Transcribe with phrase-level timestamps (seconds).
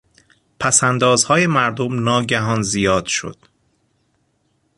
[0.59, 3.37] پساندازهای مردم ناگهان زیاد شد.